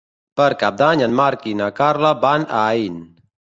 [0.39, 3.01] Per Cap d'Any en Marc i na Carla van a Aín.